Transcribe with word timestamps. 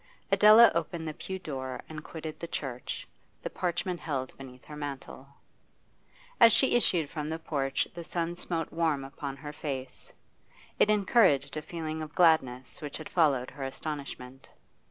Adela 0.31 0.71
opened 0.73 1.07
the 1.07 1.13
pew 1.13 1.37
door 1.37 1.79
and 1.87 2.03
quitted 2.03 2.39
the 2.39 2.47
church, 2.47 3.07
the 3.43 3.51
parchment 3.51 3.99
held 3.99 4.35
beneath 4.35 4.65
her 4.65 4.75
mantle. 4.75 5.27
As 6.39 6.51
she 6.51 6.73
issued 6.75 7.07
from 7.07 7.29
the 7.29 7.37
porch 7.37 7.87
the 7.93 8.03
sun 8.03 8.33
smote 8.35 8.73
warm 8.73 9.03
upon 9.05 9.37
her 9.37 9.53
face; 9.53 10.11
it 10.79 10.89
encouraged 10.89 11.55
a 11.55 11.61
feeling 11.61 12.01
of 12.01 12.15
gladness 12.15 12.81
which 12.81 12.97
had 12.97 13.09
followed 13.09 13.51
her 13.51 13.61
astonishment. 13.63 14.49